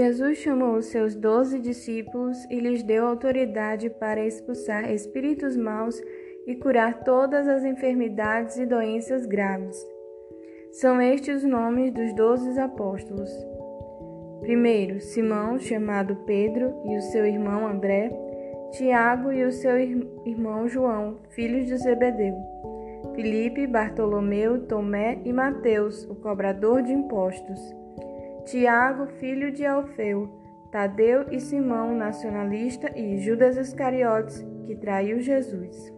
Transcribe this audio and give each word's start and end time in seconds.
Jesus 0.00 0.38
chamou 0.38 0.76
os 0.76 0.86
seus 0.86 1.14
doze 1.14 1.58
discípulos 1.58 2.46
e 2.48 2.58
lhes 2.58 2.82
deu 2.82 3.04
autoridade 3.06 3.90
para 3.90 4.24
expulsar 4.24 4.90
espíritos 4.90 5.58
maus 5.58 6.00
e 6.46 6.54
curar 6.54 7.04
todas 7.04 7.46
as 7.46 7.64
enfermidades 7.64 8.56
e 8.56 8.64
doenças 8.64 9.26
graves. 9.26 9.76
São 10.72 11.02
estes 11.02 11.42
os 11.42 11.44
nomes 11.44 11.92
dos 11.92 12.14
doze 12.14 12.58
apóstolos. 12.58 13.30
Primeiro, 14.40 15.02
Simão, 15.02 15.58
chamado 15.58 16.16
Pedro, 16.24 16.72
e 16.86 16.96
o 16.96 17.02
seu 17.02 17.26
irmão 17.26 17.66
André, 17.66 18.10
Tiago 18.72 19.30
e 19.30 19.44
o 19.44 19.52
seu 19.52 19.78
irmão 20.24 20.66
João, 20.66 21.18
filhos 21.28 21.66
de 21.66 21.76
Zebedeu, 21.76 22.36
Filipe, 23.14 23.66
Bartolomeu, 23.66 24.62
Tomé 24.66 25.18
e 25.26 25.30
Mateus, 25.30 26.04
o 26.04 26.14
cobrador 26.14 26.82
de 26.82 26.90
impostos. 26.90 27.79
Tiago, 28.44 29.06
filho 29.18 29.52
de 29.52 29.66
Alfeu, 29.66 30.28
Tadeu 30.72 31.26
e 31.30 31.40
Simão, 31.40 31.94
nacionalista, 31.94 32.90
e 32.96 33.18
Judas 33.18 33.56
Iscariotes, 33.56 34.44
que 34.66 34.74
traiu 34.76 35.20
Jesus. 35.20 35.92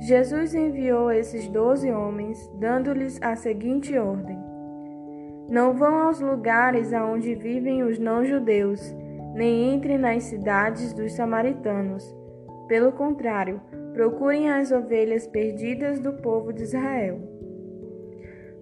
Jesus 0.00 0.54
enviou 0.54 1.10
esses 1.12 1.48
doze 1.48 1.90
homens, 1.90 2.50
dando-lhes 2.58 3.20
a 3.22 3.36
seguinte 3.36 3.96
ordem: 3.96 4.38
Não 5.48 5.74
vão 5.74 5.98
aos 5.98 6.20
lugares 6.20 6.92
aonde 6.92 7.34
vivem 7.34 7.82
os 7.82 7.98
não-judeus, 7.98 8.94
nem 9.34 9.74
entrem 9.74 9.98
nas 9.98 10.24
cidades 10.24 10.92
dos 10.92 11.12
samaritanos. 11.12 12.16
Pelo 12.68 12.92
contrário, 12.92 13.60
procurem 13.92 14.50
as 14.50 14.72
ovelhas 14.72 15.26
perdidas 15.26 16.00
do 16.00 16.14
povo 16.14 16.52
de 16.52 16.62
Israel. 16.62 17.20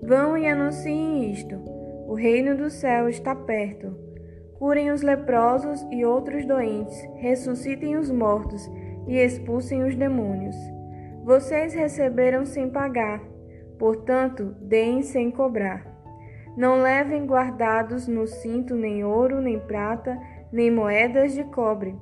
Vão 0.02 0.36
e 0.36 0.48
anunciem 0.48 1.30
isto 1.30 1.79
o 2.10 2.14
reino 2.14 2.56
do 2.56 2.68
céu 2.68 3.08
está 3.08 3.36
perto. 3.36 3.96
Curem 4.58 4.90
os 4.90 5.00
leprosos 5.00 5.86
e 5.92 6.04
outros 6.04 6.44
doentes, 6.44 7.08
ressuscitem 7.14 7.96
os 7.96 8.10
mortos 8.10 8.68
e 9.06 9.16
expulsem 9.16 9.84
os 9.84 9.94
demônios. 9.94 10.56
Vocês 11.22 11.72
receberam 11.72 12.44
sem 12.44 12.68
pagar, 12.68 13.22
portanto, 13.78 14.56
deem 14.60 15.02
sem 15.02 15.30
cobrar. 15.30 15.86
Não 16.56 16.82
levem 16.82 17.24
guardados 17.26 18.08
no 18.08 18.26
cinto 18.26 18.74
nem 18.74 19.04
ouro, 19.04 19.40
nem 19.40 19.60
prata, 19.60 20.18
nem 20.50 20.68
moedas 20.68 21.32
de 21.32 21.44
cobre. 21.44 21.94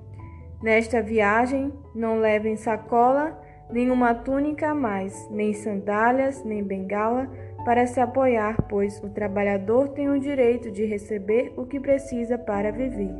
Nesta 0.62 1.02
viagem, 1.02 1.70
não 1.94 2.18
levem 2.18 2.56
sacola, 2.56 3.38
nem 3.70 3.90
uma 3.90 4.14
túnica 4.14 4.70
a 4.70 4.74
mais, 4.74 5.28
nem 5.30 5.52
sandálias, 5.52 6.42
nem 6.44 6.64
bengala, 6.64 7.30
para 7.68 7.86
se 7.86 8.00
apoiar, 8.00 8.56
pois 8.66 8.98
o 9.04 9.10
trabalhador 9.10 9.88
tem 9.90 10.08
o 10.08 10.18
direito 10.18 10.70
de 10.70 10.86
receber 10.86 11.52
o 11.54 11.66
que 11.66 11.78
precisa 11.78 12.38
para 12.38 12.72
viver. 12.72 13.14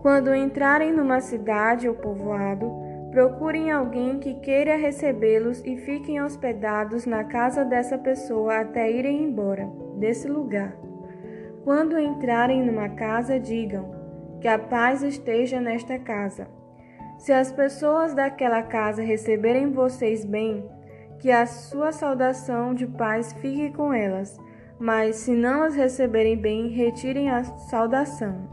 Quando 0.00 0.34
entrarem 0.34 0.92
numa 0.92 1.20
cidade 1.20 1.88
ou 1.88 1.94
povoado, 1.94 2.68
procurem 3.12 3.70
alguém 3.70 4.18
que 4.18 4.34
queira 4.40 4.74
recebê-los 4.74 5.64
e 5.64 5.76
fiquem 5.76 6.20
hospedados 6.20 7.06
na 7.06 7.22
casa 7.22 7.64
dessa 7.64 7.96
pessoa 7.96 8.58
até 8.58 8.90
irem 8.90 9.22
embora 9.22 9.70
desse 10.00 10.26
lugar. 10.26 10.76
Quando 11.62 11.96
entrarem 11.96 12.60
numa 12.64 12.88
casa, 12.88 13.38
digam: 13.38 13.88
Que 14.40 14.48
a 14.48 14.58
paz 14.58 15.04
esteja 15.04 15.60
nesta 15.60 15.96
casa. 15.96 16.48
Se 17.18 17.32
as 17.32 17.52
pessoas 17.52 18.14
daquela 18.14 18.64
casa 18.64 19.00
receberem 19.00 19.70
vocês 19.70 20.24
bem, 20.24 20.68
que 21.22 21.30
a 21.30 21.46
sua 21.46 21.92
saudação 21.92 22.74
de 22.74 22.84
paz 22.84 23.32
fique 23.34 23.70
com 23.70 23.94
elas, 23.94 24.40
mas 24.76 25.14
se 25.14 25.30
não 25.30 25.62
as 25.62 25.76
receberem 25.76 26.36
bem, 26.36 26.66
retirem 26.66 27.30
a 27.30 27.44
saudação. 27.44 28.48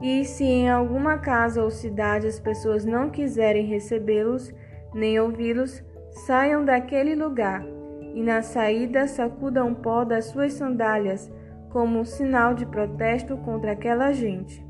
E 0.00 0.24
se 0.24 0.44
em 0.44 0.70
alguma 0.70 1.18
casa 1.18 1.64
ou 1.64 1.68
cidade 1.68 2.28
as 2.28 2.38
pessoas 2.38 2.84
não 2.84 3.10
quiserem 3.10 3.66
recebê-los, 3.66 4.54
nem 4.94 5.18
ouvi-los, 5.18 5.82
saiam 6.12 6.64
daquele 6.64 7.16
lugar, 7.16 7.66
e 8.14 8.22
na 8.22 8.40
saída 8.40 9.08
sacudam 9.08 9.74
pó 9.74 10.04
das 10.04 10.26
suas 10.26 10.52
sandálias, 10.52 11.28
como 11.70 11.98
um 11.98 12.04
sinal 12.04 12.54
de 12.54 12.66
protesto 12.66 13.36
contra 13.38 13.72
aquela 13.72 14.12
gente. 14.12 14.64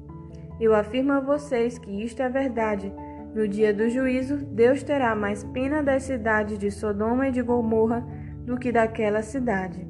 Eu 0.59 0.75
afirmo 0.75 1.13
a 1.13 1.21
vocês 1.21 1.79
que 1.79 2.03
isto 2.03 2.23
é 2.23 2.31
verdade 2.31 2.91
no 3.35 3.47
dia 3.47 3.73
do 3.73 3.89
juízo, 3.89 4.37
Deus 4.37 4.83
terá 4.83 5.15
mais 5.15 5.45
pena 5.45 5.83
das 5.83 6.05
cidades 6.05 6.59
de 6.59 6.71
Sodoma 6.71 7.29
e 7.29 7.33
de 7.33 7.43
Gomorra 7.43 8.07
do 8.45 8.59
que 8.59 8.73
daquela 8.73 9.23
cidade. 9.23 9.87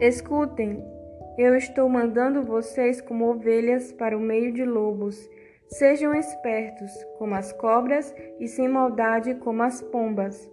Escutem, 0.00 0.82
eu 1.38 1.54
estou 1.56 1.88
mandando 1.88 2.42
vocês 2.42 3.00
como 3.00 3.28
ovelhas 3.28 3.92
para 3.92 4.16
o 4.16 4.20
meio 4.20 4.52
de 4.52 4.64
lobos. 4.64 5.28
Sejam 5.68 6.14
espertos, 6.14 6.92
como 7.18 7.34
as 7.34 7.52
cobras, 7.52 8.14
e 8.38 8.46
sem 8.46 8.68
maldade, 8.68 9.34
como 9.34 9.62
as 9.62 9.82
pombas. 9.82 10.50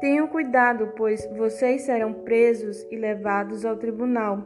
Tenham 0.00 0.26
cuidado, 0.26 0.92
pois 0.96 1.26
vocês 1.36 1.82
serão 1.82 2.12
presos 2.12 2.86
e 2.90 2.96
levados 2.96 3.64
ao 3.64 3.76
tribunal, 3.76 4.44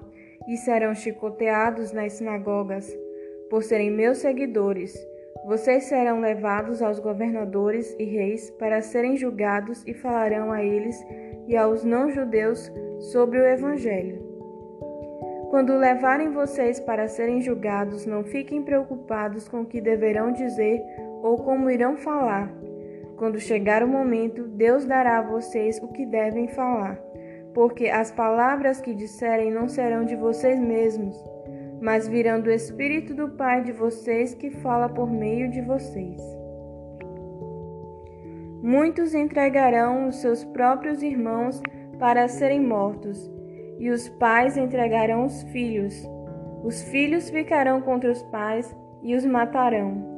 e 0.49 0.57
serão 0.57 0.95
chicoteados 0.95 1.93
nas 1.93 2.15
sinagogas, 2.15 2.93
por 3.49 3.63
serem 3.63 3.91
meus 3.91 4.19
seguidores. 4.19 4.95
Vocês 5.45 5.85
serão 5.85 6.21
levados 6.21 6.83
aos 6.83 6.99
governadores 6.99 7.97
e 7.99 8.05
reis 8.05 8.51
para 8.51 8.83
serem 8.83 9.17
julgados 9.17 9.83
e 9.87 9.95
falarão 9.95 10.53
a 10.53 10.63
eles 10.63 11.03
e 11.47 11.57
aos 11.57 11.83
não-judeus 11.83 12.71
sobre 13.13 13.41
o 13.41 13.47
Evangelho. 13.47 14.23
Quando 15.49 15.77
levarem 15.77 16.31
vocês 16.31 16.79
para 16.79 17.09
serem 17.09 17.41
julgados, 17.41 18.07
não 18.07 18.23
fiquem 18.23 18.63
preocupados 18.63 19.49
com 19.49 19.63
o 19.63 19.67
que 19.67 19.81
deverão 19.81 20.31
dizer 20.31 20.81
ou 21.23 21.39
como 21.39 21.71
irão 21.71 21.97
falar. 21.97 22.53
Quando 23.17 23.41
chegar 23.41 23.83
o 23.83 23.89
momento, 23.89 24.47
Deus 24.47 24.85
dará 24.85 25.19
a 25.19 25.23
vocês 25.23 25.81
o 25.83 25.89
que 25.89 26.07
devem 26.07 26.49
falar, 26.49 26.97
porque 27.53 27.89
as 27.89 28.13
palavras 28.13 28.81
que 28.81 28.95
disserem 28.95 29.51
não 29.51 29.69
serão 29.69 30.05
de 30.05 30.15
vocês 30.15 30.61
mesmos 30.61 31.17
mas 31.81 32.07
virão 32.07 32.41
do 32.41 32.51
Espírito 32.51 33.15
do 33.15 33.31
Pai 33.31 33.63
de 33.63 33.73
vocês 33.73 34.35
que 34.35 34.51
fala 34.51 34.89
por 34.89 35.11
meio 35.11 35.51
de 35.51 35.63
vocês. 35.63 36.21
Muitos 38.63 39.15
entregarão 39.15 40.09
os 40.09 40.17
seus 40.17 40.45
próprios 40.45 41.03
irmãos 41.03 41.63
para 41.99 42.29
serem 42.29 42.61
mortos, 42.61 43.31
e 43.79 43.89
os 43.89 44.09
pais 44.09 44.59
entregarão 44.59 45.25
os 45.25 45.43
filhos. 45.45 46.07
Os 46.63 46.83
filhos 46.83 47.31
ficarão 47.31 47.81
contra 47.81 48.11
os 48.11 48.23
pais 48.25 48.77
e 49.03 49.15
os 49.15 49.25
matarão. 49.25 50.11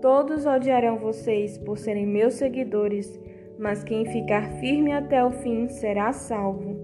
Todos 0.00 0.46
odiarão 0.46 0.98
vocês 0.98 1.58
por 1.58 1.76
serem 1.76 2.06
meus 2.06 2.34
seguidores, 2.34 3.20
mas 3.58 3.84
quem 3.84 4.06
ficar 4.06 4.50
firme 4.60 4.92
até 4.92 5.22
o 5.22 5.30
fim 5.30 5.68
será 5.68 6.10
salvo. 6.14 6.79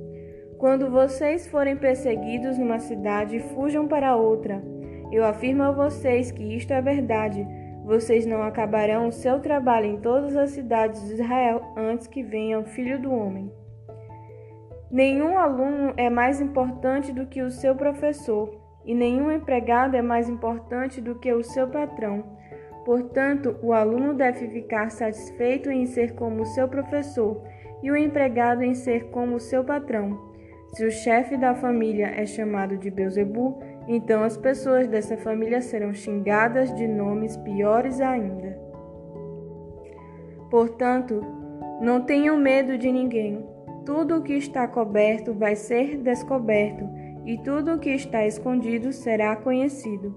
Quando 0.67 0.91
vocês 0.91 1.47
forem 1.47 1.77
perseguidos 1.77 2.59
numa 2.59 2.81
cidade, 2.81 3.39
fujam 3.39 3.87
para 3.87 4.17
outra. 4.17 4.61
Eu 5.13 5.25
afirmo 5.25 5.63
a 5.63 5.71
vocês 5.71 6.33
que 6.33 6.43
isto 6.57 6.73
é 6.73 6.83
verdade. 6.83 7.47
Vocês 7.85 8.27
não 8.27 8.43
acabarão 8.43 9.07
o 9.07 9.13
seu 9.13 9.39
trabalho 9.39 9.87
em 9.87 10.01
todas 10.01 10.37
as 10.37 10.51
cidades 10.51 11.07
de 11.07 11.13
Israel 11.13 11.63
antes 11.77 12.09
que 12.09 12.21
venha 12.21 12.59
o 12.59 12.65
Filho 12.65 13.01
do 13.01 13.15
Homem. 13.15 13.49
Nenhum 14.91 15.39
aluno 15.39 15.95
é 15.97 16.11
mais 16.11 16.41
importante 16.41 17.13
do 17.13 17.27
que 17.27 17.43
o 17.43 17.51
seu 17.53 17.77
professor, 17.77 18.53
e 18.85 18.93
nenhum 18.93 19.31
empregado 19.31 19.97
é 19.97 20.03
mais 20.03 20.29
importante 20.29 21.01
do 21.01 21.15
que 21.15 21.33
o 21.33 21.45
seu 21.45 21.69
patrão. 21.69 22.25
Portanto, 22.85 23.57
o 23.63 23.73
aluno 23.73 24.15
deve 24.15 24.49
ficar 24.49 24.91
satisfeito 24.91 25.71
em 25.71 25.87
ser 25.87 26.17
como 26.17 26.43
o 26.43 26.47
seu 26.47 26.67
professor, 26.67 27.41
e 27.85 27.89
o 27.89 27.97
empregado 27.97 28.65
em 28.65 28.75
ser 28.75 29.11
como 29.11 29.37
o 29.37 29.41
seu 29.41 29.63
patrão. 29.63 30.26
Se 30.75 30.85
o 30.85 30.91
chefe 30.91 31.37
da 31.37 31.55
família 31.55 32.07
é 32.07 32.27
chamado 32.27 32.77
de 32.77 32.91
Beuzebu, 32.91 33.59
então 33.89 34.23
as 34.23 34.37
pessoas 34.37 34.87
dessa 34.89 35.17
família 35.17 35.61
serão 35.61 35.95
xingadas 35.95 36.75
de 36.75 36.87
nomes 36.87 37.37
piores 37.39 38.01
ainda. 38.01 38.59
Portanto, 40.51 41.25
não 41.81 42.01
tenham 42.01 42.37
medo 42.37 42.77
de 42.77 42.91
ninguém. 42.91 43.45
Tudo 43.85 44.17
o 44.17 44.23
que 44.23 44.35
está 44.35 44.67
coberto 44.67 45.33
vai 45.33 45.55
ser 45.55 45.97
descoberto, 45.99 46.89
e 47.25 47.39
tudo 47.39 47.75
o 47.75 47.79
que 47.79 47.91
está 47.91 48.27
escondido 48.27 48.93
será 48.93 49.37
conhecido. 49.37 50.15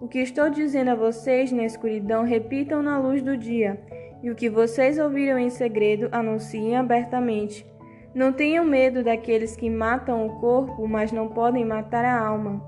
O 0.00 0.08
que 0.08 0.18
estou 0.18 0.48
dizendo 0.48 0.90
a 0.90 0.94
vocês 0.94 1.52
na 1.52 1.64
escuridão, 1.64 2.24
repitam 2.24 2.82
na 2.82 2.98
luz 2.98 3.22
do 3.22 3.36
dia, 3.36 3.78
e 4.22 4.30
o 4.30 4.34
que 4.34 4.48
vocês 4.48 4.98
ouviram 4.98 5.38
em 5.38 5.50
segredo, 5.50 6.08
anunciem 6.10 6.76
abertamente. 6.76 7.66
Não 8.14 8.32
tenham 8.32 8.64
medo 8.64 9.04
daqueles 9.04 9.54
que 9.54 9.70
matam 9.70 10.26
o 10.26 10.40
corpo, 10.40 10.86
mas 10.88 11.12
não 11.12 11.28
podem 11.28 11.64
matar 11.64 12.04
a 12.04 12.18
alma. 12.18 12.60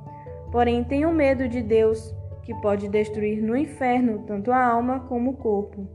Porém, 0.52 0.84
tenham 0.84 1.12
medo 1.12 1.48
de 1.48 1.60
Deus, 1.60 2.14
que 2.42 2.54
pode 2.60 2.88
destruir 2.88 3.42
no 3.42 3.56
inferno 3.56 4.24
tanto 4.26 4.52
a 4.52 4.64
alma 4.64 5.00
como 5.08 5.30
o 5.30 5.36
corpo. 5.36 5.88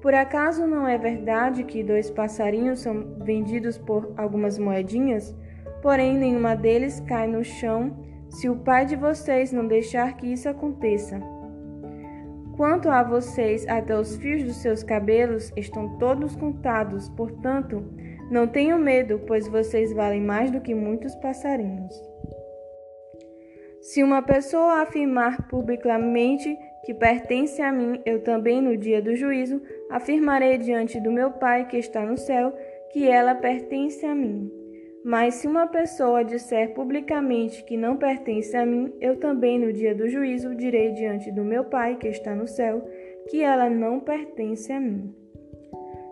Por 0.00 0.14
acaso 0.14 0.66
não 0.66 0.88
é 0.88 0.96
verdade 0.96 1.62
que 1.62 1.82
dois 1.82 2.10
passarinhos 2.10 2.80
são 2.80 3.16
vendidos 3.22 3.76
por 3.76 4.12
algumas 4.16 4.58
moedinhas? 4.58 5.36
Porém, 5.82 6.16
nenhuma 6.16 6.56
deles 6.56 7.00
cai 7.00 7.26
no 7.26 7.44
chão 7.44 7.96
se 8.28 8.48
o 8.48 8.56
pai 8.56 8.86
de 8.86 8.96
vocês 8.96 9.52
não 9.52 9.66
deixar 9.66 10.16
que 10.16 10.32
isso 10.32 10.48
aconteça. 10.48 11.20
Quanto 12.56 12.88
a 12.88 13.02
vocês, 13.02 13.66
até 13.68 13.98
os 13.98 14.16
fios 14.16 14.42
dos 14.42 14.56
seus 14.56 14.82
cabelos 14.82 15.52
estão 15.56 15.98
todos 15.98 16.36
contados, 16.36 17.08
portanto, 17.10 17.84
não 18.30 18.46
tenham 18.46 18.78
medo, 18.78 19.20
pois 19.26 19.48
vocês 19.48 19.92
valem 19.92 20.20
mais 20.20 20.50
do 20.50 20.60
que 20.60 20.74
muitos 20.74 21.14
passarinhos. 21.16 21.94
Se 23.80 24.02
uma 24.02 24.22
pessoa 24.22 24.82
afirmar 24.82 25.48
publicamente 25.48 26.56
que 26.84 26.94
pertence 26.94 27.60
a 27.60 27.72
mim, 27.72 28.00
eu 28.04 28.22
também 28.22 28.60
no 28.60 28.76
dia 28.76 29.02
do 29.02 29.16
juízo 29.16 29.60
afirmarei 29.90 30.58
diante 30.58 31.00
do 31.00 31.10
meu 31.10 31.30
Pai 31.32 31.66
que 31.66 31.76
está 31.76 32.04
no 32.04 32.16
céu 32.16 32.54
que 32.92 33.08
ela 33.08 33.34
pertence 33.34 34.04
a 34.06 34.14
mim. 34.14 34.50
Mas 35.02 35.36
se 35.36 35.46
uma 35.46 35.66
pessoa 35.66 36.22
disser 36.22 36.74
publicamente 36.74 37.64
que 37.64 37.76
não 37.76 37.96
pertence 37.96 38.54
a 38.54 38.66
mim, 38.66 38.92
eu 39.00 39.16
também 39.16 39.58
no 39.58 39.72
dia 39.72 39.94
do 39.94 40.08
juízo 40.08 40.54
direi 40.54 40.92
diante 40.92 41.32
do 41.32 41.42
meu 41.42 41.64
Pai 41.64 41.96
que 41.96 42.08
está 42.08 42.34
no 42.34 42.46
céu 42.46 42.86
que 43.28 43.42
ela 43.42 43.70
não 43.70 43.98
pertence 43.98 44.70
a 44.72 44.78
mim. 44.78 45.19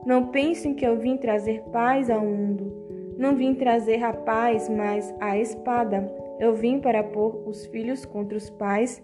Não 0.04 0.28
pensem 0.28 0.74
que 0.74 0.86
eu 0.86 0.96
vim 0.96 1.16
trazer 1.16 1.62
paz 1.72 2.08
ao 2.08 2.20
mundo. 2.20 3.14
Não 3.18 3.34
vim 3.34 3.54
trazer 3.54 4.02
a 4.02 4.12
paz, 4.12 4.68
mas 4.68 5.14
a 5.20 5.38
espada. 5.38 6.10
Eu 6.38 6.54
vim 6.54 6.78
para 6.80 7.02
pôr 7.02 7.42
os 7.46 7.66
filhos 7.66 8.04
contra 8.04 8.36
os 8.36 8.48
pais, 8.48 9.02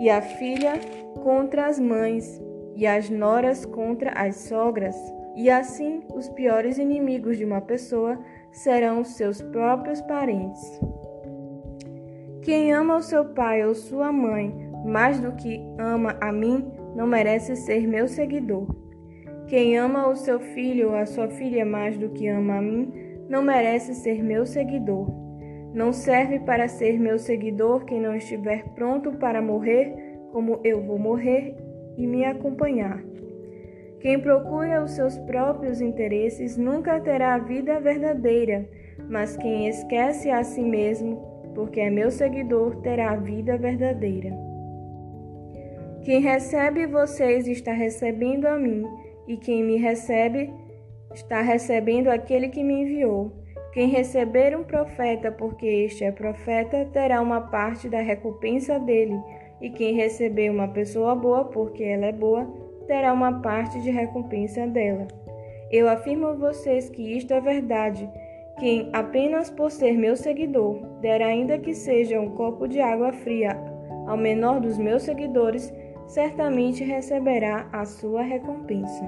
e 0.00 0.10
a 0.10 0.20
filha 0.20 0.74
contra 1.22 1.66
as 1.66 1.80
mães, 1.80 2.42
e 2.76 2.86
as 2.86 3.08
noras 3.08 3.64
contra 3.64 4.10
as 4.10 4.36
sogras. 4.36 4.96
E 5.34 5.50
assim, 5.50 6.02
os 6.14 6.28
piores 6.28 6.78
inimigos 6.78 7.38
de 7.38 7.44
uma 7.44 7.60
pessoa 7.60 8.18
serão 8.52 9.00
os 9.00 9.08
seus 9.16 9.40
próprios 9.40 10.00
parentes. 10.02 10.80
Quem 12.42 12.72
ama 12.72 12.96
o 12.96 13.02
seu 13.02 13.24
pai 13.24 13.66
ou 13.66 13.74
sua 13.74 14.12
mãe 14.12 14.64
mais 14.84 15.18
do 15.18 15.32
que 15.32 15.60
ama 15.78 16.16
a 16.20 16.30
mim, 16.30 16.70
não 16.94 17.06
merece 17.06 17.56
ser 17.56 17.86
meu 17.88 18.06
seguidor. 18.06 18.66
Quem 19.46 19.76
ama 19.78 20.08
o 20.08 20.16
seu 20.16 20.40
filho 20.40 20.90
ou 20.90 20.96
a 20.96 21.06
sua 21.06 21.28
filha 21.28 21.64
mais 21.64 21.98
do 21.98 22.08
que 22.10 22.26
ama 22.28 22.56
a 22.56 22.62
mim, 22.62 22.92
não 23.28 23.42
merece 23.42 23.94
ser 23.94 24.22
meu 24.22 24.46
seguidor. 24.46 25.08
Não 25.74 25.92
serve 25.92 26.38
para 26.40 26.68
ser 26.68 26.98
meu 26.98 27.18
seguidor 27.18 27.84
quem 27.84 28.00
não 28.00 28.14
estiver 28.14 28.64
pronto 28.74 29.12
para 29.12 29.42
morrer 29.42 29.92
como 30.32 30.60
eu 30.64 30.82
vou 30.82 30.98
morrer 30.98 31.56
e 31.96 32.06
me 32.06 32.24
acompanhar. 32.24 33.02
Quem 34.00 34.20
procura 34.20 34.82
os 34.82 34.90
seus 34.90 35.16
próprios 35.18 35.80
interesses 35.80 36.56
nunca 36.56 37.00
terá 37.00 37.34
a 37.34 37.38
vida 37.38 37.80
verdadeira, 37.80 38.68
mas 39.08 39.36
quem 39.36 39.68
esquece 39.68 40.30
a 40.30 40.42
si 40.42 40.62
mesmo, 40.62 41.16
porque 41.54 41.80
é 41.80 41.88
meu 41.88 42.10
seguidor, 42.10 42.76
terá 42.82 43.12
a 43.12 43.16
vida 43.16 43.56
verdadeira. 43.56 44.30
Quem 46.02 46.20
recebe 46.20 46.86
vocês 46.86 47.48
está 47.48 47.72
recebendo 47.72 48.46
a 48.46 48.58
mim, 48.58 48.84
e 49.26 49.36
quem 49.36 49.62
me 49.62 49.76
recebe 49.76 50.52
está 51.14 51.40
recebendo 51.40 52.08
aquele 52.08 52.48
que 52.48 52.62
me 52.62 52.82
enviou. 52.82 53.32
Quem 53.72 53.88
receber 53.88 54.56
um 54.56 54.62
profeta, 54.62 55.32
porque 55.32 55.66
este 55.66 56.04
é 56.04 56.12
profeta, 56.12 56.84
terá 56.92 57.20
uma 57.20 57.40
parte 57.40 57.88
da 57.88 58.00
recompensa 58.00 58.78
dele, 58.78 59.18
e 59.60 59.70
quem 59.70 59.94
receber 59.94 60.50
uma 60.50 60.68
pessoa 60.68 61.14
boa, 61.14 61.44
porque 61.46 61.82
ela 61.82 62.06
é 62.06 62.12
boa, 62.12 62.46
terá 62.86 63.12
uma 63.12 63.40
parte 63.40 63.80
de 63.80 63.90
recompensa 63.90 64.66
dela. 64.66 65.08
Eu 65.70 65.88
afirmo 65.88 66.28
a 66.28 66.34
vocês 66.34 66.88
que 66.88 67.16
isto 67.16 67.32
é 67.32 67.40
verdade. 67.40 68.08
Quem, 68.60 68.90
apenas 68.92 69.50
por 69.50 69.70
ser 69.70 69.94
meu 69.94 70.14
seguidor, 70.14 70.78
der 71.00 71.20
ainda 71.20 71.58
que 71.58 71.74
seja 71.74 72.20
um 72.20 72.30
copo 72.30 72.68
de 72.68 72.80
água 72.80 73.12
fria 73.12 73.56
ao 74.06 74.16
menor 74.16 74.60
dos 74.60 74.78
meus 74.78 75.02
seguidores, 75.02 75.72
certamente 76.06 76.84
receberá 76.84 77.68
a 77.72 77.84
sua 77.84 78.22
recompensa. 78.22 79.04